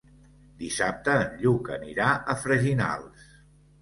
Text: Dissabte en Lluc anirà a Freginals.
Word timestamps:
Dissabte 0.61 1.13
en 1.25 1.37
Lluc 1.43 1.69
anirà 1.75 2.09
a 2.35 2.37
Freginals. 2.47 3.29